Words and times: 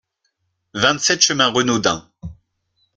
vingt-sept 0.81 1.21
chemin 1.27 1.49
Renaudin 1.53 1.99